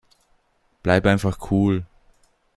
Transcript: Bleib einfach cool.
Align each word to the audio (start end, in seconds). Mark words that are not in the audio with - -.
Bleib 0.81 1.05
einfach 1.05 1.37
cool. 1.51 1.85